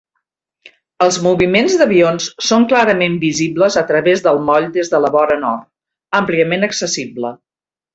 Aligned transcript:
Els 1.05 1.19
moviments 1.25 1.75
d'avions 1.81 2.31
són 2.47 2.67
clarament 2.73 3.21
visibles 3.27 3.79
a 3.85 3.87
través 3.93 4.27
del 4.31 4.43
moll 4.51 4.69
des 4.81 4.93
de 4.97 5.05
la 5.07 5.17
vora 5.21 5.41
nord, 5.47 5.73
àmpliament 6.25 6.73
accessible. 6.75 7.39